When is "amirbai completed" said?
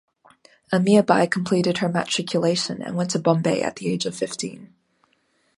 0.73-1.77